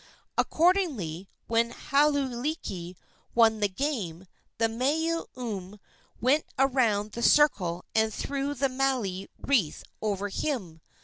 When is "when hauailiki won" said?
1.45-3.57